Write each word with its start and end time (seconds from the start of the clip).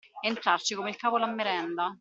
Entrarci 0.23 0.73
come 0.73 0.89
il 0.89 0.95
cavolo 0.95 1.25
a 1.25 1.31
merenda. 1.31 1.87